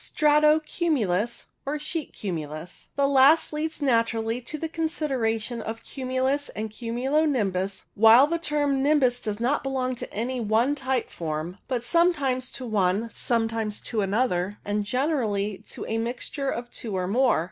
Strato 0.03 0.59
cumulus, 0.61 1.45
or 1.63 1.77
Sheet 1.77 2.11
cumulus. 2.11 2.87
The 2.95 3.07
last 3.07 3.53
leads 3.53 3.83
naturally 3.83 4.41
to 4.41 4.57
the 4.57 4.67
consideration 4.67 5.61
of 5.61 5.83
cumulus 5.83 6.49
and 6.55 6.71
cumulo 6.71 7.25
nimbus, 7.27 7.85
while 7.93 8.27
theterm 8.27 8.77
"nimbus" 8.79 9.19
does 9.21 9.39
not 9.39 9.61
belong 9.61 9.93
to 9.93 10.11
any 10.11 10.39
one 10.39 10.73
type 10.73 11.11
form, 11.11 11.59
but 11.67 11.83
some 11.83 12.13
times 12.15 12.49
to 12.53 12.65
one, 12.65 13.11
sometimes 13.13 13.79
to 13.81 14.01
another, 14.01 14.57
and 14.65 14.85
generally 14.85 15.63
to 15.69 15.85
a 15.85 15.99
mixture 15.99 16.49
of 16.49 16.71
two 16.71 16.97
or 16.97 17.07
more. 17.07 17.39